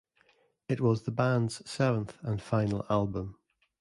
[0.67, 3.37] It was the band's seventh and final album.